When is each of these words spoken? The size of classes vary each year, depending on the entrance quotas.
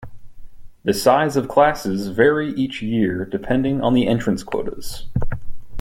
The 0.83 0.95
size 0.95 1.37
of 1.37 1.47
classes 1.47 2.07
vary 2.07 2.53
each 2.55 2.81
year, 2.81 3.23
depending 3.23 3.81
on 3.83 3.93
the 3.93 4.07
entrance 4.07 4.41
quotas. 4.41 5.05